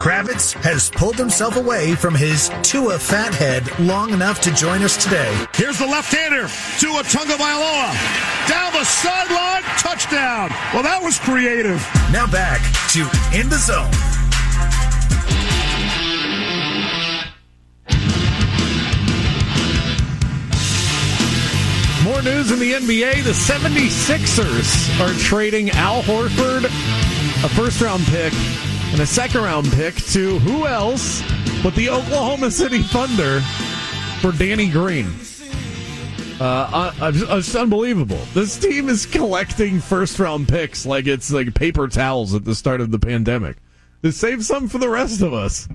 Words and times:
Kravitz 0.00 0.52
has 0.62 0.90
pulled 0.90 1.16
himself 1.16 1.56
away 1.56 1.96
from 1.96 2.14
his 2.14 2.52
Tua 2.62 3.00
fathead 3.00 3.66
long 3.80 4.12
enough 4.12 4.40
to 4.42 4.54
join 4.54 4.84
us 4.84 4.96
today. 4.96 5.44
Here's 5.56 5.76
the 5.76 5.86
left-hander, 5.86 6.46
Tua 6.78 7.02
Tagovailoa. 7.02 7.90
Down 8.48 8.72
the 8.74 8.84
sideline, 8.84 9.64
touchdown. 9.76 10.50
Well, 10.72 10.84
that 10.84 11.02
was 11.02 11.18
creative. 11.18 11.84
Now 12.12 12.28
back 12.30 12.60
to 12.94 13.10
In 13.36 13.48
the 13.48 13.58
Zone. 13.58 13.90
More 22.04 22.22
news 22.22 22.52
in 22.52 22.60
the 22.60 22.74
NBA. 22.74 23.24
The 23.24 23.34
76ers 23.34 25.00
are 25.00 25.12
trading 25.18 25.70
Al 25.70 26.02
Horford, 26.02 26.66
a 26.66 27.48
first 27.48 27.80
round 27.80 28.04
pick, 28.06 28.32
and 28.92 29.00
a 29.00 29.06
second 29.06 29.42
round 29.42 29.70
pick 29.72 29.94
to 29.96 30.38
who 30.40 30.66
else 30.66 31.22
but 31.62 31.74
the 31.74 31.88
Oklahoma 31.88 32.50
City 32.50 32.82
Thunder 32.82 33.40
for 34.20 34.32
Danny 34.32 34.68
Green. 34.68 35.06
Uh, 36.40 36.92
uh, 37.00 37.12
it's 37.14 37.54
unbelievable. 37.54 38.20
This 38.32 38.56
team 38.58 38.88
is 38.88 39.06
collecting 39.06 39.80
first 39.80 40.18
round 40.18 40.48
picks 40.48 40.86
like 40.86 41.06
it's 41.06 41.32
like 41.32 41.54
paper 41.54 41.88
towels 41.88 42.34
at 42.34 42.44
the 42.44 42.54
start 42.54 42.80
of 42.80 42.90
the 42.90 42.98
pandemic. 42.98 43.56
To 44.04 44.12
save 44.12 44.44
some 44.44 44.68
for 44.68 44.78
the 44.78 44.88
rest 44.88 45.20
of 45.20 45.32
us. 45.32 45.68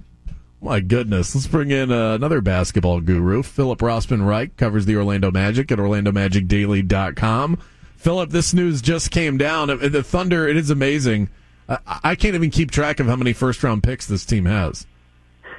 My 0.62 0.80
goodness. 0.80 1.36
Let's 1.36 1.48
bring 1.48 1.72
in 1.72 1.92
uh, 1.92 2.14
another 2.14 2.40
basketball 2.40 3.02
guru. 3.02 3.44
Phillip 3.44 3.80
Rossman 3.80 4.26
Reich 4.26 4.56
covers 4.56 4.86
the 4.86 4.96
Orlando 4.96 5.30
Magic 5.30 5.70
at 5.74 5.80
OrlandoMagicDaily.com. 5.80 7.60
Phillip, 7.98 8.30
this 8.30 8.54
news 8.54 8.82
just 8.82 9.12
came 9.12 9.38
down. 9.38 9.68
The 9.68 10.04
Thunder, 10.04 10.48
it 10.48 10.56
is 10.56 10.70
amazing. 10.70 11.30
I 11.68 12.16
can't 12.16 12.36
even 12.36 12.50
keep 12.50 12.72
track 12.72 13.00
of 13.00 13.08
how 13.08 13.16
many 13.16 13.34
first 13.34 13.64
round 13.64 13.84
picks 13.84 14.06
this 14.06 14.26
team 14.26 14.46
has. 14.46 14.86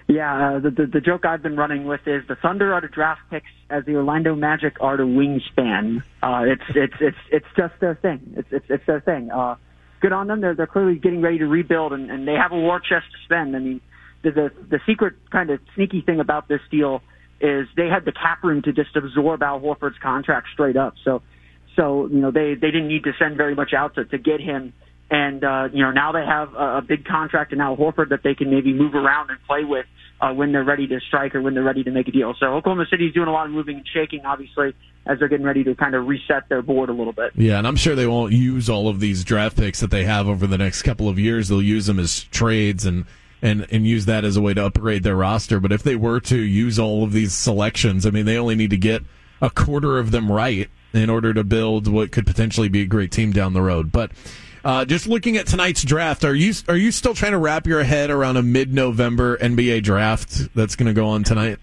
Yeah, 0.06 0.56
uh, 0.56 0.58
the, 0.58 0.70
the 0.70 0.86
the 0.86 1.00
joke 1.00 1.24
I've 1.24 1.42
been 1.42 1.56
running 1.56 1.86
with 1.86 2.06
is 2.06 2.26
the 2.28 2.36
Thunder 2.36 2.74
are 2.74 2.80
to 2.82 2.88
draft 2.88 3.22
picks 3.30 3.48
as 3.70 3.86
the 3.86 3.96
Orlando 3.96 4.34
Magic 4.34 4.76
are 4.80 4.98
to 4.98 5.04
wingspan. 5.04 6.02
Uh, 6.22 6.42
it's 6.46 6.62
it's 6.74 6.94
it's 7.00 7.16
it's 7.30 7.46
just 7.56 7.74
their 7.80 7.94
thing. 7.94 8.34
It's 8.36 8.48
it's 8.50 8.66
it's 8.68 8.86
their 8.86 9.00
thing. 9.00 9.30
Uh, 9.30 9.56
good 10.00 10.12
on 10.12 10.26
them. 10.26 10.42
They're 10.42 10.54
they're 10.54 10.66
clearly 10.66 10.96
getting 10.96 11.22
ready 11.22 11.38
to 11.38 11.46
rebuild, 11.46 11.94
and, 11.94 12.10
and 12.10 12.28
they 12.28 12.34
have 12.34 12.52
a 12.52 12.58
war 12.58 12.80
chest 12.80 13.06
to 13.12 13.18
spend. 13.24 13.56
I 13.56 13.60
mean, 13.60 13.80
the, 14.22 14.30
the 14.30 14.52
the 14.68 14.80
secret 14.84 15.14
kind 15.30 15.48
of 15.48 15.60
sneaky 15.74 16.02
thing 16.02 16.20
about 16.20 16.48
this 16.48 16.60
deal 16.70 17.02
is 17.40 17.66
they 17.74 17.88
had 17.88 18.04
the 18.04 18.12
cap 18.12 18.44
room 18.44 18.60
to 18.62 18.72
just 18.74 18.94
absorb 18.96 19.42
Al 19.42 19.60
Horford's 19.60 19.98
contract 20.02 20.48
straight 20.52 20.76
up. 20.76 20.94
So 21.02 21.22
so 21.76 22.08
you 22.08 22.18
know 22.18 22.30
they 22.30 22.54
they 22.54 22.70
didn't 22.70 22.88
need 22.88 23.04
to 23.04 23.12
send 23.18 23.38
very 23.38 23.54
much 23.54 23.72
out 23.72 23.94
to 23.94 24.04
to 24.04 24.18
get 24.18 24.40
him. 24.40 24.74
And 25.10 25.44
uh, 25.44 25.68
you 25.72 25.82
know 25.82 25.90
now 25.90 26.12
they 26.12 26.24
have 26.24 26.54
a, 26.54 26.78
a 26.78 26.82
big 26.82 27.04
contract 27.04 27.52
in 27.52 27.60
Al 27.60 27.76
Horford 27.76 28.08
that 28.08 28.22
they 28.22 28.34
can 28.34 28.50
maybe 28.50 28.72
move 28.72 28.94
around 28.94 29.30
and 29.30 29.38
play 29.46 29.64
with 29.64 29.86
uh, 30.20 30.32
when 30.32 30.52
they're 30.52 30.64
ready 30.64 30.86
to 30.86 31.00
strike 31.00 31.34
or 31.34 31.42
when 31.42 31.54
they're 31.54 31.62
ready 31.62 31.84
to 31.84 31.90
make 31.90 32.08
a 32.08 32.12
deal. 32.12 32.34
So 32.38 32.46
Oklahoma 32.46 32.86
City's 32.90 33.12
doing 33.12 33.28
a 33.28 33.32
lot 33.32 33.46
of 33.46 33.52
moving 33.52 33.76
and 33.76 33.86
shaking, 33.86 34.24
obviously, 34.24 34.74
as 35.06 35.18
they're 35.18 35.28
getting 35.28 35.44
ready 35.44 35.64
to 35.64 35.74
kind 35.74 35.94
of 35.94 36.06
reset 36.06 36.48
their 36.48 36.62
board 36.62 36.88
a 36.88 36.92
little 36.92 37.12
bit. 37.12 37.32
Yeah, 37.34 37.58
and 37.58 37.66
I'm 37.66 37.76
sure 37.76 37.94
they 37.94 38.06
won't 38.06 38.32
use 38.32 38.70
all 38.70 38.88
of 38.88 39.00
these 39.00 39.24
draft 39.24 39.56
picks 39.56 39.80
that 39.80 39.90
they 39.90 40.04
have 40.04 40.26
over 40.26 40.46
the 40.46 40.58
next 40.58 40.82
couple 40.82 41.08
of 41.08 41.18
years. 41.18 41.48
They'll 41.48 41.62
use 41.62 41.86
them 41.86 41.98
as 41.98 42.24
trades 42.24 42.86
and 42.86 43.04
and 43.42 43.66
and 43.70 43.86
use 43.86 44.06
that 44.06 44.24
as 44.24 44.36
a 44.36 44.40
way 44.40 44.54
to 44.54 44.64
upgrade 44.64 45.02
their 45.02 45.16
roster. 45.16 45.60
But 45.60 45.72
if 45.72 45.82
they 45.82 45.96
were 45.96 46.20
to 46.20 46.38
use 46.38 46.78
all 46.78 47.04
of 47.04 47.12
these 47.12 47.34
selections, 47.34 48.06
I 48.06 48.10
mean, 48.10 48.24
they 48.24 48.38
only 48.38 48.54
need 48.54 48.70
to 48.70 48.78
get 48.78 49.02
a 49.42 49.50
quarter 49.50 49.98
of 49.98 50.10
them 50.10 50.32
right 50.32 50.70
in 50.94 51.10
order 51.10 51.34
to 51.34 51.44
build 51.44 51.86
what 51.88 52.12
could 52.12 52.26
potentially 52.26 52.68
be 52.68 52.82
a 52.82 52.86
great 52.86 53.10
team 53.10 53.32
down 53.32 53.52
the 53.52 53.60
road. 53.60 53.92
But 53.92 54.12
uh, 54.64 54.84
just 54.84 55.06
looking 55.06 55.36
at 55.36 55.46
tonight's 55.46 55.82
draft, 55.82 56.24
are 56.24 56.34
you 56.34 56.54
are 56.68 56.76
you 56.76 56.90
still 56.90 57.14
trying 57.14 57.32
to 57.32 57.38
wrap 57.38 57.66
your 57.66 57.82
head 57.84 58.10
around 58.10 58.36
a 58.36 58.42
mid-November 58.42 59.36
NBA 59.38 59.82
draft 59.82 60.54
that's 60.54 60.74
going 60.74 60.86
to 60.86 60.94
go 60.94 61.06
on 61.08 61.22
tonight? 61.22 61.58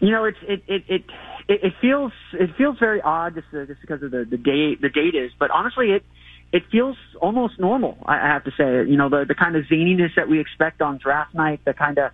You 0.00 0.10
know, 0.10 0.24
it's 0.24 0.38
it 0.42 0.62
it 0.66 0.84
it 0.88 1.04
it 1.48 1.72
feels 1.80 2.12
it 2.32 2.50
feels 2.56 2.78
very 2.78 3.00
odd 3.00 3.34
just, 3.34 3.46
just 3.68 3.80
because 3.80 4.02
of 4.02 4.10
the 4.10 4.24
the 4.24 4.36
date 4.36 4.80
the 4.80 4.88
date 4.88 5.14
is, 5.14 5.30
but 5.38 5.50
honestly, 5.50 5.92
it 5.92 6.04
it 6.52 6.64
feels 6.70 6.96
almost 7.20 7.58
normal. 7.58 7.98
I 8.06 8.16
have 8.16 8.44
to 8.44 8.50
say, 8.56 8.88
you 8.88 8.96
know, 8.96 9.08
the 9.08 9.24
the 9.26 9.34
kind 9.34 9.56
of 9.56 9.64
zaniness 9.64 10.14
that 10.16 10.28
we 10.28 10.40
expect 10.40 10.82
on 10.82 10.98
draft 10.98 11.34
night, 11.34 11.60
the 11.64 11.74
kind 11.74 11.98
of 11.98 12.10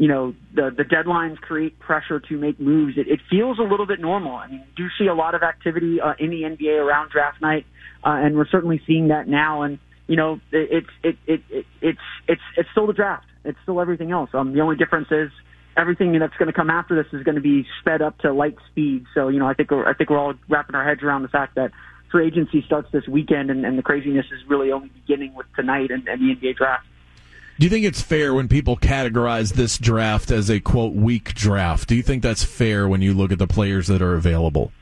you 0.00 0.08
know 0.08 0.34
the 0.54 0.70
the 0.74 0.82
deadlines 0.82 1.36
create 1.36 1.78
pressure 1.78 2.20
to 2.20 2.38
make 2.38 2.58
moves. 2.58 2.96
It, 2.96 3.06
it 3.06 3.20
feels 3.28 3.58
a 3.58 3.62
little 3.62 3.84
bit 3.84 4.00
normal. 4.00 4.34
I 4.34 4.48
mean, 4.48 4.64
do 4.74 4.86
see 4.98 5.06
a 5.06 5.14
lot 5.14 5.34
of 5.34 5.42
activity 5.42 6.00
uh, 6.00 6.14
in 6.18 6.30
the 6.30 6.40
NBA 6.40 6.82
around 6.82 7.10
draft 7.10 7.42
night, 7.42 7.66
uh, 8.02 8.16
and 8.16 8.34
we're 8.34 8.48
certainly 8.48 8.80
seeing 8.86 9.08
that 9.08 9.28
now. 9.28 9.60
And 9.60 9.78
you 10.06 10.16
know, 10.16 10.40
it, 10.52 10.86
it, 11.02 11.16
it, 11.26 11.40
it, 11.50 11.66
it's 11.82 11.98
it's 12.26 12.40
it's 12.56 12.68
still 12.72 12.86
the 12.86 12.94
draft. 12.94 13.26
It's 13.44 13.58
still 13.62 13.78
everything 13.78 14.10
else. 14.10 14.30
Um, 14.32 14.54
the 14.54 14.60
only 14.60 14.76
difference 14.76 15.08
is 15.10 15.30
everything 15.76 16.18
that's 16.18 16.36
going 16.38 16.46
to 16.46 16.54
come 16.54 16.70
after 16.70 16.96
this 16.96 17.12
is 17.12 17.22
going 17.22 17.34
to 17.34 17.42
be 17.42 17.66
sped 17.82 18.00
up 18.00 18.16
to 18.20 18.32
light 18.32 18.56
speed. 18.70 19.04
So 19.14 19.28
you 19.28 19.38
know, 19.38 19.46
I 19.46 19.52
think 19.52 19.70
we're, 19.70 19.86
I 19.86 19.92
think 19.92 20.08
we're 20.08 20.18
all 20.18 20.32
wrapping 20.48 20.76
our 20.76 20.88
heads 20.88 21.02
around 21.02 21.24
the 21.24 21.28
fact 21.28 21.56
that 21.56 21.72
free 22.10 22.26
agency 22.26 22.62
starts 22.64 22.88
this 22.90 23.06
weekend, 23.06 23.50
and, 23.50 23.66
and 23.66 23.76
the 23.76 23.82
craziness 23.82 24.24
is 24.32 24.48
really 24.48 24.72
only 24.72 24.88
beginning 24.88 25.34
with 25.34 25.46
tonight 25.56 25.90
and, 25.90 26.08
and 26.08 26.22
the 26.22 26.34
NBA 26.34 26.56
draft. 26.56 26.86
Do 27.60 27.66
you 27.66 27.70
think 27.70 27.84
it's 27.84 28.00
fair 28.00 28.32
when 28.32 28.48
people 28.48 28.78
categorize 28.78 29.52
this 29.52 29.76
draft 29.76 30.30
as 30.30 30.48
a 30.48 30.60
quote 30.60 30.94
weak 30.94 31.34
draft? 31.34 31.90
Do 31.90 31.94
you 31.94 32.02
think 32.02 32.22
that's 32.22 32.42
fair 32.42 32.88
when 32.88 33.02
you 33.02 33.12
look 33.12 33.32
at 33.32 33.38
the 33.38 33.46
players 33.46 33.86
that 33.88 34.00
are 34.00 34.14
available? 34.14 34.72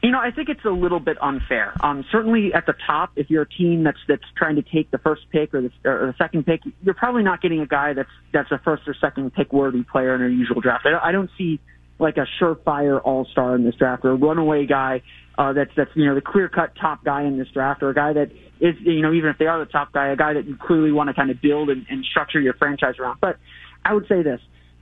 You 0.00 0.12
know, 0.12 0.20
I 0.20 0.30
think 0.30 0.48
it's 0.48 0.64
a 0.64 0.70
little 0.70 1.00
bit 1.00 1.20
unfair. 1.20 1.74
Um, 1.80 2.04
certainly 2.12 2.54
at 2.54 2.66
the 2.66 2.74
top, 2.86 3.10
if 3.16 3.28
you're 3.28 3.42
a 3.42 3.48
team 3.48 3.82
that's 3.82 3.98
that's 4.06 4.22
trying 4.36 4.54
to 4.54 4.62
take 4.62 4.92
the 4.92 4.98
first 4.98 5.22
pick 5.32 5.52
or 5.52 5.62
the, 5.62 5.72
or 5.84 6.06
the 6.06 6.14
second 6.18 6.46
pick, 6.46 6.60
you're 6.84 6.94
probably 6.94 7.24
not 7.24 7.42
getting 7.42 7.58
a 7.62 7.66
guy 7.66 7.94
that's 7.94 8.08
that's 8.32 8.52
a 8.52 8.58
first 8.58 8.86
or 8.86 8.94
second 9.00 9.34
pick 9.34 9.52
worthy 9.52 9.82
player 9.82 10.14
in 10.14 10.22
a 10.22 10.28
usual 10.28 10.60
draft. 10.60 10.86
I, 10.86 10.90
don't, 10.90 11.02
I 11.02 11.10
don't 11.10 11.30
see 11.36 11.58
like 11.98 12.16
a 12.16 12.26
surefire 12.40 13.00
all 13.02 13.26
star 13.32 13.54
in 13.54 13.64
this 13.64 13.74
draft 13.74 14.04
or 14.04 14.10
a 14.10 14.16
runaway 14.16 14.66
guy 14.66 15.02
uh, 15.38 15.52
that's 15.52 15.70
that's 15.76 15.90
you 15.94 16.04
know 16.04 16.14
the 16.14 16.20
clear 16.20 16.48
cut 16.48 16.72
top 16.80 17.04
guy 17.04 17.22
in 17.22 17.38
this 17.38 17.48
draft 17.54 17.82
or 17.82 17.90
a 17.90 17.94
guy 17.94 18.12
that 18.12 18.30
is 18.60 18.74
you 18.80 19.00
know 19.00 19.12
even 19.12 19.30
if 19.30 19.38
they 19.38 19.46
are 19.46 19.58
the 19.58 19.70
top 19.70 19.92
guy, 19.92 20.08
a 20.08 20.16
guy 20.16 20.34
that 20.34 20.46
you 20.46 20.56
clearly 20.60 20.90
want 20.90 21.08
to 21.08 21.14
kind 21.14 21.30
of 21.30 21.40
build 21.40 21.70
and, 21.70 21.86
and 21.88 22.04
structure 22.04 22.40
your 22.40 22.54
franchise 22.54 22.94
around. 22.98 23.18
But 23.20 23.38
I 23.84 23.94
would 23.94 24.06
say 24.08 24.22
this. 24.22 24.40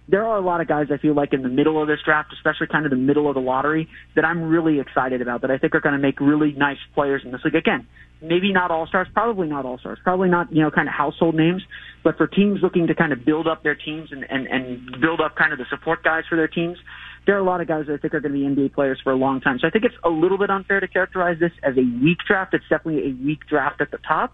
There 0.09 0.25
are 0.25 0.37
a 0.37 0.41
lot 0.41 0.61
of 0.61 0.69
guys 0.69 0.87
I 0.95 0.99
feel 0.99 1.15
like 1.15 1.33
in 1.33 1.43
the 1.43 1.49
middle 1.49 1.83
of 1.83 1.89
this 1.89 1.99
draft, 2.05 2.33
especially 2.33 2.69
kind 2.69 2.87
of 2.87 2.91
the 2.91 2.97
middle 2.97 3.29
of 3.29 3.35
the 3.35 3.41
lottery, 3.41 3.89
that 4.15 4.25
I'm 4.25 4.45
really 4.45 4.79
excited 4.79 5.21
about, 5.21 5.41
that 5.41 5.51
I 5.51 5.59
think 5.59 5.75
are 5.75 5.81
going 5.81 5.97
to 5.97 6.01
make 6.01 6.21
really 6.21 6.53
nice 6.53 6.79
players 6.95 7.23
in 7.25 7.33
this 7.33 7.41
league. 7.45 7.57
Again, 7.57 7.89
maybe 8.23 8.53
not 8.53 8.71
all 8.71 8.87
stars, 8.87 9.09
probably 9.13 9.49
not 9.49 9.67
all 9.67 9.79
stars, 9.79 9.99
probably 10.05 10.29
not, 10.29 10.53
you 10.53 10.63
know, 10.63 10.71
kind 10.71 10.87
of 10.87 10.95
household 10.95 11.35
names, 11.35 11.61
but 12.05 12.17
for 12.17 12.29
teams 12.29 12.61
looking 12.63 12.87
to 12.87 12.95
kind 12.95 13.13
of 13.13 13.25
build 13.25 13.49
up 13.49 13.65
their 13.65 13.75
teams 13.75 14.13
and, 14.13 14.25
and, 14.31 14.47
and 14.47 15.01
build 15.01 15.21
up 15.21 15.35
kind 15.35 15.53
of 15.53 15.59
the 15.59 15.67
support 15.71 16.05
guys 16.05 16.23
for 16.29 16.37
their 16.37 16.47
teams, 16.47 16.79
there 17.27 17.37
are 17.37 17.41
a 17.41 17.45
lot 17.45 17.61
of 17.61 17.67
guys 17.67 17.87
that 17.87 17.95
I 17.95 17.97
think 17.97 18.15
are 18.15 18.21
going 18.21 18.33
to 18.33 18.55
be 18.55 18.63
NBA 18.63 18.73
players 18.73 19.01
for 19.03 19.13
a 19.13 19.17
long 19.17 19.41
time. 19.41 19.59
So 19.59 19.67
I 19.67 19.71
think 19.71 19.85
it's 19.85 19.97
a 20.05 20.09
little 20.09 20.39
bit 20.39 20.49
unfair 20.49 20.81
to 20.81 20.89
characterize 20.89 21.39
this 21.41 21.53
as 21.63 21.77
a 21.77 21.83
weak 22.03 22.19
draft. 22.27 22.55
It's 22.55 22.65
definitely 22.71 23.11
a 23.11 23.25
weak 23.25 23.47
draft 23.49 23.81
at 23.81 23.91
the 23.91 23.99
top, 23.99 24.33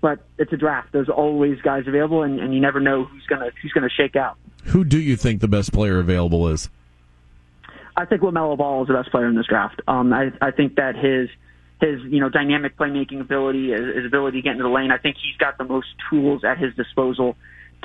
but 0.00 0.18
it's 0.36 0.52
a 0.52 0.56
draft. 0.56 0.88
There's 0.92 1.08
always 1.08 1.60
guys 1.62 1.84
available, 1.86 2.22
and, 2.22 2.40
and 2.40 2.52
you 2.52 2.60
never 2.60 2.80
know 2.80 3.04
who's 3.04 3.24
gonna 3.28 3.50
who's 3.62 3.72
gonna 3.72 3.88
shake 3.88 4.16
out. 4.16 4.36
Who 4.64 4.84
do 4.84 4.98
you 4.98 5.16
think 5.16 5.40
the 5.40 5.48
best 5.48 5.72
player 5.72 6.00
available 6.00 6.48
is? 6.48 6.68
I 7.96 8.04
think 8.04 8.22
LaMelo 8.22 8.58
Ball 8.58 8.82
is 8.82 8.88
the 8.88 8.94
best 8.94 9.10
player 9.10 9.28
in 9.28 9.36
this 9.36 9.46
draft. 9.46 9.80
Um, 9.86 10.12
I, 10.12 10.32
I 10.42 10.50
think 10.50 10.74
that 10.76 10.96
his 10.96 11.28
his 11.80 12.00
you 12.12 12.18
know 12.18 12.28
dynamic 12.28 12.76
playmaking 12.76 13.20
ability, 13.20 13.70
his, 13.70 13.96
his 13.96 14.06
ability 14.06 14.38
to 14.38 14.42
get 14.42 14.52
into 14.52 14.64
the 14.64 14.70
lane. 14.70 14.90
I 14.90 14.98
think 14.98 15.16
he's 15.22 15.36
got 15.36 15.58
the 15.58 15.64
most 15.64 15.86
tools 16.10 16.42
at 16.42 16.58
his 16.58 16.74
disposal 16.74 17.36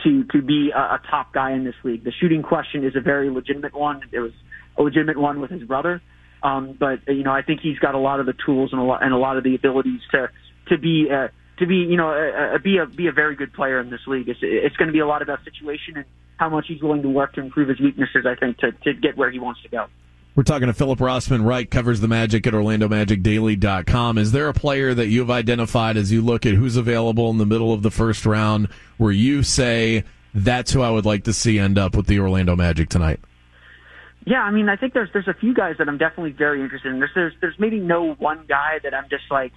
to 0.03 0.23
to 0.25 0.41
be 0.41 0.71
a, 0.75 0.79
a 0.79 1.01
top 1.09 1.33
guy 1.33 1.51
in 1.53 1.63
this 1.63 1.75
league. 1.83 2.03
The 2.03 2.11
shooting 2.19 2.43
question 2.43 2.85
is 2.85 2.95
a 2.95 3.01
very 3.01 3.29
legitimate 3.29 3.73
one. 3.73 4.01
It 4.11 4.19
was 4.19 4.31
a 4.77 4.83
legitimate 4.83 5.17
one 5.17 5.41
with 5.41 5.51
his 5.51 5.63
brother, 5.63 6.01
um, 6.43 6.75
but 6.79 6.99
you 7.07 7.23
know 7.23 7.31
I 7.31 7.41
think 7.41 7.61
he's 7.61 7.79
got 7.79 7.95
a 7.95 7.99
lot 7.99 8.19
of 8.19 8.25
the 8.25 8.35
tools 8.45 8.69
and 8.71 8.81
a 8.81 8.83
lot 8.83 9.03
and 9.03 9.13
a 9.13 9.17
lot 9.17 9.37
of 9.37 9.43
the 9.43 9.55
abilities 9.55 10.01
to 10.11 10.29
to 10.69 10.77
be 10.77 11.07
uh, 11.11 11.27
to 11.59 11.65
be 11.65 11.75
you 11.75 11.97
know 11.97 12.11
uh, 12.11 12.57
be 12.63 12.77
a 12.77 12.85
be 12.85 13.07
a 13.07 13.11
very 13.11 13.35
good 13.35 13.53
player 13.53 13.79
in 13.79 13.89
this 13.89 14.01
league. 14.07 14.29
It's 14.29 14.39
it's 14.41 14.75
going 14.77 14.87
to 14.87 14.93
be 14.93 14.99
a 14.99 15.07
lot 15.07 15.21
about 15.21 15.39
situation 15.43 15.97
and 15.97 16.05
how 16.37 16.49
much 16.49 16.65
he's 16.67 16.81
willing 16.81 17.01
to 17.01 17.09
work 17.09 17.33
to 17.33 17.41
improve 17.41 17.69
his 17.69 17.79
weaknesses. 17.79 18.25
I 18.25 18.35
think 18.35 18.57
to 18.59 18.71
to 18.71 18.93
get 18.93 19.17
where 19.17 19.31
he 19.31 19.39
wants 19.39 19.61
to 19.63 19.69
go. 19.69 19.87
We're 20.39 20.43
talking 20.43 20.67
to 20.67 20.73
Phillip 20.73 20.99
Rossman 20.99 21.45
Reich, 21.45 21.69
covers 21.69 21.99
the 21.99 22.07
Magic 22.07 22.47
at 22.47 22.53
OrlandoMagicDaily.com. 22.53 24.17
Is 24.17 24.31
there 24.31 24.47
a 24.47 24.53
player 24.53 24.93
that 24.93 25.07
you've 25.07 25.29
identified 25.29 25.97
as 25.97 26.13
you 26.13 26.21
look 26.21 26.45
at 26.45 26.53
who's 26.53 26.77
available 26.77 27.29
in 27.29 27.39
the 27.39 27.45
middle 27.45 27.73
of 27.73 27.81
the 27.81 27.91
first 27.91 28.25
round 28.25 28.69
where 28.97 29.11
you 29.11 29.43
say 29.43 30.05
that's 30.33 30.71
who 30.71 30.81
I 30.81 30.91
would 30.91 31.05
like 31.05 31.25
to 31.25 31.33
see 31.33 31.59
end 31.59 31.77
up 31.77 31.93
with 31.93 32.07
the 32.07 32.19
Orlando 32.21 32.55
Magic 32.55 32.87
tonight. 32.87 33.19
Yeah, 34.25 34.39
I 34.39 34.51
mean, 34.51 34.69
I 34.69 34.77
think 34.77 34.93
there's 34.93 35.09
there's 35.11 35.27
a 35.27 35.33
few 35.33 35.53
guys 35.53 35.75
that 35.77 35.89
I'm 35.89 35.97
definitely 35.97 36.31
very 36.31 36.61
interested 36.61 36.93
in. 36.93 36.99
There's 36.99 37.11
there's, 37.13 37.33
there's 37.41 37.59
maybe 37.59 37.79
no 37.81 38.13
one 38.13 38.45
guy 38.47 38.79
that 38.81 38.93
I'm 38.93 39.09
just 39.09 39.29
like 39.29 39.51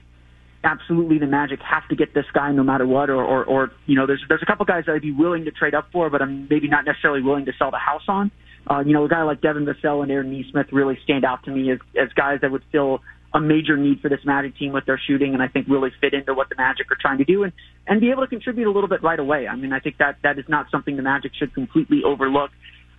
absolutely 0.64 1.19
the 1.19 1.29
Magic 1.29 1.61
have 1.61 1.87
to 1.90 1.94
get 1.94 2.12
this 2.12 2.26
guy 2.34 2.50
no 2.50 2.64
matter 2.64 2.88
what, 2.88 3.08
or 3.08 3.23
or, 3.23 3.44
or 3.44 3.70
you 3.87 3.94
know, 3.94 4.08
there's 4.08 4.25
there's 4.29 4.43
a 4.43 4.46
couple 4.46 4.64
guys 4.64 4.87
that 4.87 4.96
I'd 4.96 5.02
be 5.02 5.12
willing 5.12 5.44
to 5.44 5.52
trade 5.52 5.76
up 5.76 5.93
for, 5.93 6.11
but 6.11 6.20
I'm 6.20 6.49
maybe 6.50 6.67
not 6.67 6.84
necessarily 6.84 7.23
willing 7.23 7.44
to 7.44 7.52
sell 7.56 7.70
the 7.70 7.79
house 7.79 8.08
on. 8.08 8.32
Uh, 8.70 8.81
you 8.81 8.93
know, 8.93 9.05
a 9.05 9.09
guy 9.09 9.23
like 9.23 9.41
Devin 9.41 9.67
Vassell 9.67 10.03
and 10.03 10.11
Aaron 10.11 10.31
Nesmith 10.31 10.73
really 10.73 10.99
stand 11.05 11.25
out 11.25 11.44
to 11.44 11.50
me 11.50 11.73
as 11.73 11.79
as 12.00 12.12
guys 12.14 12.41
that 12.43 12.50
would 12.50 12.62
fill 12.70 13.00
a 13.35 13.41
major 13.41 13.76
need 13.76 14.00
for 14.00 14.09
this 14.09 14.20
Magic 14.25 14.56
team 14.59 14.73
with 14.73 14.85
their 14.85 15.00
shooting, 15.06 15.35
and 15.35 15.43
I 15.43 15.49
think 15.49 15.67
really 15.69 15.91
fit 16.00 16.14
into 16.14 16.35
what 16.35 16.49
the 16.49 16.55
Magic 16.56 16.91
are 16.91 16.99
trying 17.00 17.19
to 17.19 17.25
do, 17.25 17.43
and 17.43 17.53
and 17.87 18.00
be 18.00 18.11
able 18.11 18.23
to 18.23 18.29
contribute 18.29 18.69
a 18.69 18.73
little 18.73 18.88
bit 18.88 19.03
right 19.03 19.19
away. 19.19 19.49
I 19.49 19.56
mean, 19.56 19.73
I 19.73 19.81
think 19.81 19.99
that 19.99 20.19
that 20.23 20.38
is 20.38 20.44
not 20.49 20.67
something 20.70 20.97
the 20.97 21.03
Magic 21.03 21.32
should 21.38 21.55
completely 21.55 22.03
overlook. 22.05 22.50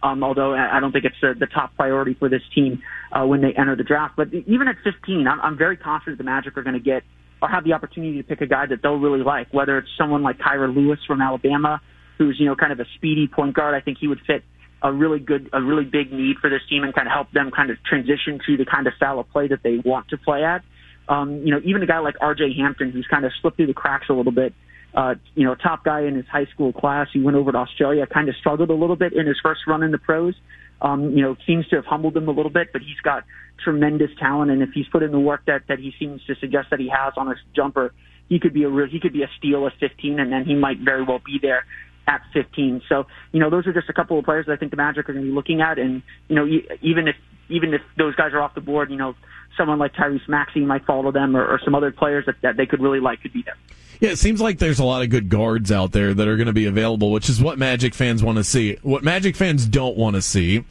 Um, 0.01 0.21
although 0.21 0.53
I 0.53 0.81
don't 0.81 0.91
think 0.91 1.05
it's 1.05 1.15
the, 1.21 1.33
the 1.39 1.45
top 1.45 1.77
priority 1.77 2.13
for 2.13 2.27
this 2.27 2.41
team 2.53 2.83
uh, 3.13 3.25
when 3.25 3.39
they 3.39 3.53
enter 3.57 3.77
the 3.77 3.85
draft. 3.85 4.15
But 4.17 4.33
even 4.33 4.67
at 4.67 4.75
15, 4.83 5.25
I'm, 5.29 5.39
I'm 5.39 5.57
very 5.57 5.77
confident 5.77 6.17
the 6.17 6.25
Magic 6.25 6.57
are 6.57 6.61
going 6.61 6.73
to 6.73 6.81
get 6.81 7.03
or 7.41 7.47
have 7.47 7.63
the 7.63 7.71
opportunity 7.71 8.21
to 8.21 8.23
pick 8.27 8.41
a 8.41 8.45
guy 8.45 8.65
that 8.65 8.81
they'll 8.81 8.99
really 8.99 9.23
like, 9.23 9.53
whether 9.53 9.77
it's 9.77 9.87
someone 9.97 10.21
like 10.21 10.39
Kira 10.39 10.73
Lewis 10.73 10.99
from 11.07 11.21
Alabama, 11.21 11.81
who's 12.17 12.37
you 12.37 12.47
know 12.47 12.55
kind 12.55 12.73
of 12.73 12.81
a 12.81 12.85
speedy 12.95 13.27
point 13.27 13.53
guard. 13.55 13.75
I 13.75 13.79
think 13.79 13.97
he 13.99 14.09
would 14.09 14.19
fit 14.27 14.43
a 14.83 14.91
really 14.91 15.19
good, 15.19 15.49
a 15.53 15.61
really 15.61 15.85
big 15.85 16.11
need 16.11 16.37
for 16.39 16.49
this 16.49 16.61
team 16.69 16.83
and 16.83 16.93
kind 16.93 17.07
of 17.07 17.13
help 17.13 17.31
them 17.31 17.51
kind 17.55 17.71
of 17.71 17.81
transition 17.83 18.39
to 18.45 18.57
the 18.57 18.65
kind 18.65 18.85
of 18.85 18.93
style 18.95 19.17
of 19.17 19.29
play 19.29 19.47
that 19.47 19.63
they 19.63 19.77
want 19.77 20.09
to 20.09 20.17
play 20.17 20.43
at. 20.43 20.61
Um, 21.07 21.45
you 21.45 21.51
know, 21.51 21.61
even 21.63 21.81
a 21.81 21.85
guy 21.85 21.99
like 21.99 22.15
R.J. 22.19 22.53
Hampton, 22.57 22.91
who's 22.91 23.07
kind 23.09 23.25
of 23.25 23.31
slipped 23.41 23.57
through 23.57 23.67
the 23.67 23.73
cracks 23.73 24.07
a 24.09 24.13
little 24.13 24.31
bit. 24.31 24.53
Uh, 24.93 25.15
you 25.35 25.45
know, 25.45 25.55
top 25.55 25.83
guy 25.83 26.01
in 26.01 26.15
his 26.15 26.25
high 26.27 26.45
school 26.53 26.71
class. 26.71 27.07
He 27.11 27.21
went 27.21 27.35
over 27.35 27.51
to 27.51 27.57
Australia, 27.57 28.05
kind 28.05 28.29
of 28.29 28.35
struggled 28.35 28.69
a 28.69 28.75
little 28.75 28.95
bit 28.95 29.13
in 29.13 29.25
his 29.25 29.37
first 29.41 29.61
run 29.67 29.83
in 29.83 29.91
the 29.91 29.97
pros. 29.97 30.35
Um, 30.81 31.15
you 31.15 31.23
know, 31.23 31.35
seems 31.47 31.67
to 31.69 31.77
have 31.77 31.85
humbled 31.85 32.15
him 32.15 32.27
a 32.27 32.31
little 32.31 32.51
bit, 32.51 32.67
but 32.73 32.81
he's 32.81 32.99
got 33.03 33.23
tremendous 33.63 34.11
talent. 34.19 34.51
And 34.51 34.61
if 34.61 34.69
he's 34.73 34.85
put 34.91 35.01
in 35.01 35.11
the 35.11 35.19
work 35.19 35.45
that, 35.47 35.63
that 35.69 35.79
he 35.79 35.93
seems 35.97 36.23
to 36.25 36.35
suggest 36.35 36.69
that 36.71 36.79
he 36.79 36.89
has 36.89 37.13
on 37.15 37.27
his 37.27 37.37
jumper, 37.55 37.93
he 38.27 38.39
could 38.39 38.53
be 38.53 38.63
a 38.63 38.69
real, 38.69 38.87
he 38.87 38.99
could 38.99 39.13
be 39.13 39.23
a 39.23 39.29
steal 39.37 39.65
at 39.65 39.73
15 39.79 40.19
and 40.19 40.31
then 40.31 40.45
he 40.45 40.55
might 40.55 40.79
very 40.79 41.03
well 41.03 41.21
be 41.25 41.39
there 41.41 41.65
at 42.07 42.21
15. 42.33 42.81
So, 42.89 43.05
you 43.31 43.39
know, 43.39 43.49
those 43.49 43.67
are 43.67 43.73
just 43.73 43.89
a 43.89 43.93
couple 43.93 44.19
of 44.19 44.25
players 44.25 44.45
that 44.45 44.53
I 44.53 44.55
think 44.57 44.71
the 44.71 44.77
Magic 44.77 45.07
are 45.09 45.13
going 45.13 45.25
to 45.25 45.31
be 45.31 45.35
looking 45.35 45.61
at. 45.61 45.79
And, 45.79 46.01
you 46.27 46.35
know, 46.35 46.45
even 46.81 47.07
if, 47.07 47.15
even 47.49 47.73
if 47.73 47.81
those 47.97 48.15
guys 48.15 48.33
are 48.33 48.41
off 48.41 48.55
the 48.55 48.61
board, 48.61 48.89
you 48.89 48.97
know, 48.97 49.15
someone 49.57 49.79
like 49.79 49.93
Tyrese 49.93 50.27
Maxey 50.27 50.61
might 50.61 50.85
follow 50.85 51.11
them 51.11 51.35
or, 51.35 51.45
or 51.45 51.59
some 51.63 51.75
other 51.75 51.91
players 51.91 52.25
that, 52.25 52.35
that 52.41 52.57
they 52.57 52.65
could 52.65 52.81
really 52.81 52.99
like 52.99 53.21
could 53.21 53.33
be 53.33 53.43
there. 53.43 53.55
Yeah, 53.99 54.09
it 54.09 54.17
seems 54.17 54.41
like 54.41 54.57
there's 54.57 54.79
a 54.79 54.83
lot 54.83 55.01
of 55.01 55.09
good 55.09 55.29
guards 55.29 55.71
out 55.71 55.91
there 55.91 56.13
that 56.13 56.27
are 56.27 56.35
going 56.35 56.47
to 56.47 56.53
be 56.53 56.65
available, 56.65 57.11
which 57.11 57.29
is 57.29 57.41
what 57.41 57.57
Magic 57.57 57.93
fans 57.93 58.23
want 58.23 58.37
to 58.37 58.43
see. 58.43 58.77
What 58.81 59.03
Magic 59.03 59.35
fans 59.35 59.65
don't 59.65 59.95
want 59.95 60.15
to 60.15 60.21
see, 60.21 60.65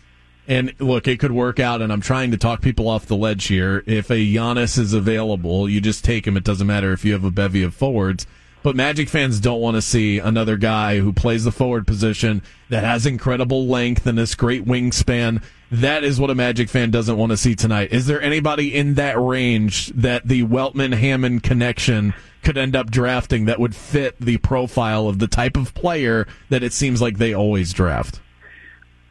and 0.48 0.74
look, 0.80 1.06
it 1.06 1.18
could 1.18 1.32
work 1.32 1.60
out, 1.60 1.80
and 1.80 1.92
I'm 1.92 2.00
trying 2.00 2.32
to 2.32 2.36
talk 2.36 2.60
people 2.60 2.88
off 2.88 3.06
the 3.06 3.16
ledge 3.16 3.46
here. 3.46 3.84
If 3.86 4.10
a 4.10 4.14
Giannis 4.16 4.76
is 4.76 4.92
available, 4.92 5.68
you 5.68 5.80
just 5.80 6.04
take 6.04 6.26
him. 6.26 6.36
It 6.36 6.44
doesn't 6.44 6.66
matter 6.66 6.92
if 6.92 7.04
you 7.04 7.12
have 7.12 7.24
a 7.24 7.30
bevy 7.30 7.62
of 7.62 7.74
forwards. 7.74 8.26
But 8.62 8.76
Magic 8.76 9.08
fans 9.08 9.40
don't 9.40 9.60
want 9.60 9.76
to 9.76 9.82
see 9.82 10.18
another 10.18 10.56
guy 10.56 10.98
who 10.98 11.12
plays 11.12 11.44
the 11.44 11.52
forward 11.52 11.86
position 11.86 12.42
that 12.68 12.84
has 12.84 13.06
incredible 13.06 13.66
length 13.66 14.06
and 14.06 14.16
this 14.16 14.36
great 14.36 14.64
wingspan. 14.64 15.42
That 15.70 16.04
is 16.04 16.20
what 16.20 16.30
a 16.30 16.34
Magic 16.34 16.68
fan 16.68 16.90
doesn't 16.90 17.16
want 17.16 17.30
to 17.30 17.36
see 17.36 17.54
tonight. 17.56 17.92
Is 17.92 18.06
there 18.06 18.22
anybody 18.22 18.74
in 18.74 18.94
that 18.94 19.20
range 19.20 19.88
that 19.88 20.28
the 20.28 20.44
Weltman 20.44 20.94
Hammond 20.94 21.42
connection 21.42 22.14
could 22.44 22.56
end 22.56 22.76
up 22.76 22.90
drafting 22.90 23.46
that 23.46 23.58
would 23.58 23.74
fit 23.74 24.20
the 24.20 24.36
profile 24.38 25.08
of 25.08 25.18
the 25.18 25.28
type 25.28 25.56
of 25.56 25.74
player 25.74 26.26
that 26.48 26.62
it 26.62 26.72
seems 26.72 27.02
like 27.02 27.18
they 27.18 27.34
always 27.34 27.72
draft? 27.72 28.20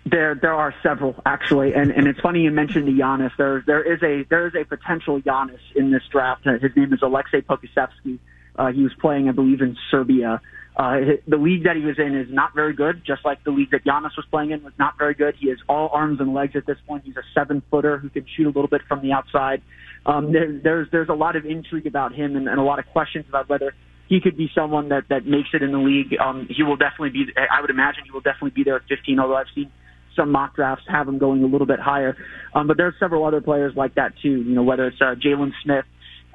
There, 0.06 0.34
there 0.36 0.54
are 0.54 0.74
several 0.82 1.16
actually, 1.28 1.76
and 1.76 1.92
and 1.92 2.08
it's 2.08 2.20
funny 2.22 2.42
you 2.42 2.50
mentioned 2.50 2.88
the 2.88 3.00
Giannis. 3.00 3.32
There, 3.38 3.64
there 3.68 3.84
is 3.84 4.02
a 4.02 4.24
there 4.30 4.48
is 4.48 4.56
a 4.56 4.66
potential 4.66 5.22
Giannis 5.22 5.60
in 5.76 5.92
this 5.92 6.02
draft. 6.10 6.46
His 6.46 6.76
name 6.76 6.92
is 6.92 7.04
Alexei 7.04 7.42
Pokusevski. 7.42 8.18
Uh, 8.56 8.72
he 8.72 8.84
was 8.84 8.92
playing, 9.00 9.30
I 9.30 9.32
believe, 9.32 9.62
in 9.62 9.78
Serbia. 9.90 10.42
Uh, 10.76 10.98
the 11.28 11.38
league 11.38 11.66
that 11.66 11.76
he 11.76 11.84
was 11.84 12.00
in 12.00 12.16
is 12.16 12.28
not 12.30 12.56
very 12.56 12.74
good, 12.74 13.04
just 13.06 13.26
like 13.26 13.44
the 13.44 13.52
league 13.52 13.72
that 13.72 13.84
Giannis 13.84 14.16
was 14.16 14.26
playing 14.32 14.52
in 14.52 14.64
was 14.64 14.74
not 14.80 14.98
very 14.98 15.14
good. 15.14 15.36
He 15.38 15.48
is 15.48 15.60
all 15.68 15.90
arms 15.92 16.20
and 16.22 16.34
legs 16.34 16.56
at 16.56 16.66
this 16.66 16.78
point. 16.88 17.04
He's 17.06 17.18
a 17.18 17.24
seven 17.36 17.62
footer 17.70 17.98
who 17.98 18.10
can 18.10 18.26
shoot 18.36 18.46
a 18.46 18.50
little 18.50 18.70
bit 18.70 18.82
from 18.88 19.02
the 19.02 19.12
outside. 19.12 19.62
Um, 20.06 20.32
there, 20.32 20.60
there's 20.64 20.88
there's 20.92 21.10
a 21.10 21.14
lot 21.14 21.36
of 21.36 21.46
intrigue 21.46 21.88
about 21.88 22.16
him 22.16 22.36
and, 22.36 22.48
and 22.48 22.58
a 22.58 22.64
lot 22.64 22.80
of 22.80 22.86
questions 22.88 23.26
about 23.28 23.50
whether 23.50 23.74
he 24.08 24.22
could 24.22 24.38
be 24.38 24.50
someone 24.56 24.90
that 24.90 25.04
that 25.10 25.26
makes 25.26 25.50
it 25.54 25.62
in 25.62 25.72
the 25.72 25.78
league. 25.78 26.16
Um, 26.20 26.48
he 26.50 26.64
will 26.64 26.78
definitely 26.78 27.10
be. 27.10 27.26
I 27.38 27.60
would 27.60 27.70
imagine 27.70 28.04
he 28.06 28.12
will 28.12 28.22
definitely 28.22 28.52
be 28.52 28.64
there 28.64 28.78
at 28.78 28.84
15. 28.88 29.20
Although 29.20 29.36
I've 29.36 29.52
seen 29.54 29.72
some 30.16 30.32
mock 30.32 30.56
drafts 30.56 30.86
have 30.88 31.08
him 31.08 31.18
going 31.18 31.44
a 31.44 31.48
little 31.48 31.68
bit 31.68 31.80
higher. 31.80 32.18
Um, 32.54 32.68
but 32.68 32.78
there's 32.78 32.94
several 33.00 33.26
other 33.26 33.42
players 33.42 33.74
like 33.76 33.96
that 33.96 34.14
too. 34.22 34.42
You 34.42 34.56
know, 34.56 34.64
whether 34.64 34.88
it's 34.88 35.02
uh, 35.02 35.16
Jalen 35.16 35.52
Smith 35.64 35.86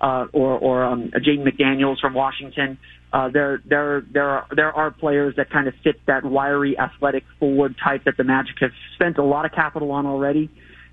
uh, 0.01 0.27
or 0.33 0.59
or 0.59 0.85
um, 0.85 1.11
Jaden 1.11 1.47
McDaniels 1.47 2.01
from 2.01 2.15
Washington. 2.15 2.79
Uh, 3.13 3.29
there 3.29 3.63
there 3.65 4.03
there 4.13 4.29
are 4.29 4.47
there 4.55 4.73
are 4.73 4.91
players 4.91 5.35
that 5.37 5.51
kind 5.51 5.69
of 5.69 5.75
fit 5.83 5.97
that 6.07 6.25
wiry, 6.25 6.79
athletic 6.79 7.25
forward 7.39 7.77
type 7.83 8.05
that 8.05 8.17
the 8.17 8.25
Magic 8.25 8.57
have 8.61 8.73
spent 8.95 9.19
a 9.19 9.23
lot 9.23 9.45
of 9.45 9.53
capital 9.53 9.91
on 9.93 10.07
already. 10.07 10.51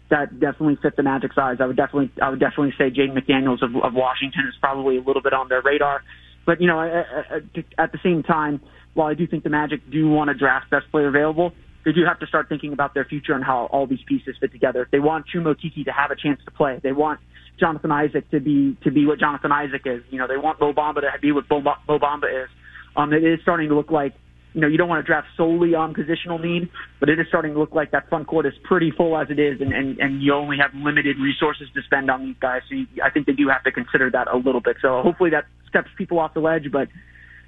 That 0.10 0.40
definitely 0.40 0.78
fit 0.82 0.96
the 0.96 1.04
Magic 1.04 1.34
size. 1.34 1.58
I 1.60 1.66
would 1.66 1.78
definitely 1.78 2.12
I 2.22 2.30
would 2.30 2.40
definitely 2.40 2.74
say 2.78 2.92
Jaden 2.92 3.18
McDaniels 3.18 3.62
of, 3.62 3.76
of 3.76 3.94
Washington 3.94 4.46
is 4.48 4.56
probably 4.60 4.98
a 4.98 5.02
little 5.02 5.22
bit 5.22 5.34
on 5.34 5.50
their 5.50 5.62
radar. 5.62 6.04
But 6.46 6.62
you 6.62 6.68
know, 6.68 6.80
at 6.82 7.92
the 7.92 8.00
same 8.04 8.22
time, 8.24 8.62
while 8.94 9.08
I 9.08 9.14
do 9.14 9.26
think 9.28 9.44
the 9.44 9.50
Magic 9.50 9.90
do 9.90 10.10
want 10.10 10.30
to 10.30 10.34
draft 10.34 10.70
best 10.70 10.92
player 10.92 11.08
available, 11.08 11.54
they 11.86 11.92
do 11.92 12.06
have 12.06 12.20
to 12.20 12.28
start 12.28 12.48
thinking 12.50 12.74
about 12.74 12.94
their 12.94 13.06
future 13.06 13.34
and 13.34 13.44
how 13.44 13.66
all 13.66 13.88
these 13.88 14.04
pieces 14.08 14.36
fit 14.40 14.52
together. 14.52 14.84
If 14.84 14.92
they 14.92 15.00
want 15.00 15.26
Chuma 15.34 15.56
Okeke 15.56 15.86
to 15.86 15.92
have 15.92 16.12
a 16.12 16.16
chance 16.16 16.40
to 16.46 16.52
play, 16.52 16.80
they 16.82 16.92
want 16.92 17.20
Jonathan 17.60 17.92
Isaac 17.92 18.30
to 18.32 18.40
be 18.40 18.78
to 18.84 18.92
be 18.92 19.06
what 19.06 19.20
Jonathan 19.20 19.52
Isaac 19.52 19.82
is. 19.86 20.02
You 20.10 20.20
know, 20.20 20.28
they 20.28 20.38
want 20.38 20.60
Mo 20.60 20.74
Bamba 20.74 21.02
to 21.02 21.20
be 21.22 21.32
what 21.32 21.46
Mo 21.50 21.62
Bamba 21.62 22.44
is. 22.44 22.50
Um, 22.96 23.14
it 23.14 23.24
is 23.24 23.40
starting 23.42 23.70
to 23.70 23.76
look 23.76 23.92
like 23.92 24.14
you 24.54 24.62
know 24.62 24.68
you 24.68 24.78
don't 24.78 24.90
want 24.90 25.04
to 25.04 25.08
draft 25.08 25.28
solely 25.38 25.74
on 25.76 25.94
positional 25.94 26.42
need, 26.42 26.70
but 27.00 27.10
it 27.10 27.20
is 27.20 27.28
starting 27.28 27.54
to 27.54 27.60
look 27.60 27.74
like 27.74 27.92
that 27.92 28.10
front 28.10 28.28
court 28.28 28.46
is 28.46 28.54
pretty 28.64 28.92
full 28.92 29.18
as 29.18 29.28
it 29.30 29.40
is, 29.40 29.62
and 29.62 29.74
and, 29.74 29.98
and 30.00 30.22
you 30.22 30.34
only 30.34 30.58
have 30.58 30.72
limited 30.74 31.18
resources 31.18 31.68
to 31.74 31.82
spend 31.84 32.10
on 32.10 32.26
these 32.26 32.36
guys. 32.40 32.62
So 32.70 32.76
you, 32.76 32.88
I 33.04 33.10
think 33.10 33.26
they 33.26 33.34
do 33.34 33.50
have 33.50 33.64
to 33.64 33.72
consider 33.72 34.10
that 34.12 34.28
a 34.28 34.38
little 34.38 34.62
bit. 34.62 34.78
So 34.82 35.02
hopefully 35.02 35.32
that 35.32 35.46
steps 35.70 35.90
people 35.98 36.20
off 36.20 36.34
the 36.34 36.40
ledge, 36.40 36.72
but 36.72 36.88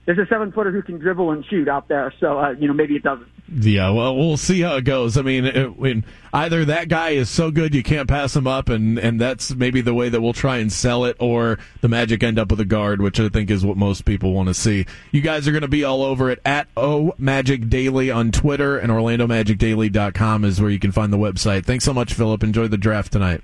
there's 0.05 0.19
a 0.19 0.25
seven 0.27 0.51
footer 0.51 0.71
who 0.71 0.81
can 0.81 0.99
dribble 0.99 1.31
and 1.31 1.43
shoot 1.45 1.67
out 1.67 1.87
there. 1.87 2.13
So 2.19 2.39
uh, 2.39 2.51
you 2.51 2.67
know 2.67 2.73
maybe 2.73 2.95
it 2.95 3.03
doesn't. 3.03 3.27
Yeah, 3.47 3.91
well, 3.91 4.15
we'll 4.15 4.37
see 4.37 4.61
how 4.61 4.75
it 4.75 4.85
goes. 4.85 5.17
I 5.17 5.21
mean, 5.21 5.45
it, 5.45 5.77
when 5.77 6.03
either 6.33 6.65
that 6.65 6.89
guy 6.89 7.09
is 7.11 7.29
so 7.29 7.51
good 7.51 7.75
you 7.75 7.83
can't 7.83 8.07
pass 8.07 8.35
him 8.35 8.47
up, 8.47 8.69
and 8.69 8.97
and 8.99 9.19
that's 9.19 9.53
maybe 9.55 9.81
the 9.81 9.93
way 9.93 10.09
that 10.09 10.21
we'll 10.21 10.33
try 10.33 10.57
and 10.57 10.71
sell 10.71 11.05
it, 11.05 11.15
or 11.19 11.57
the 11.81 11.87
Magic 11.87 12.23
end 12.23 12.39
up 12.39 12.49
with 12.49 12.59
a 12.59 12.65
guard, 12.65 13.01
which 13.01 13.19
I 13.19 13.29
think 13.29 13.49
is 13.49 13.65
what 13.65 13.77
most 13.77 14.05
people 14.05 14.33
want 14.33 14.47
to 14.47 14.53
see. 14.53 14.85
You 15.11 15.21
guys 15.21 15.47
are 15.47 15.51
going 15.51 15.61
to 15.61 15.67
be 15.67 15.83
all 15.83 16.03
over 16.03 16.29
it 16.29 16.39
at 16.45 16.67
O 16.77 17.13
Magic 17.17 17.69
Daily 17.69 18.11
on 18.11 18.31
Twitter, 18.31 18.77
and 18.77 18.91
OrlandoMagicDaily.com 18.91 20.45
is 20.45 20.61
where 20.61 20.71
you 20.71 20.79
can 20.79 20.91
find 20.91 21.11
the 21.11 21.17
website. 21.17 21.65
Thanks 21.65 21.85
so 21.85 21.93
much, 21.93 22.13
Phillip. 22.13 22.43
Enjoy 22.43 22.67
the 22.67 22.77
draft 22.77 23.11
tonight. 23.11 23.43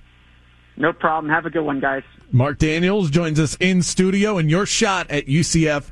No 0.77 0.93
problem. 0.93 1.31
Have 1.31 1.45
a 1.45 1.49
good 1.49 1.63
one, 1.63 1.79
guys. 1.79 2.03
Mark 2.31 2.57
Daniels 2.57 3.09
joins 3.09 3.39
us 3.39 3.57
in 3.59 3.81
studio, 3.81 4.37
and 4.37 4.49
your 4.49 4.65
shot 4.65 5.09
at 5.11 5.27
UCF 5.27 5.91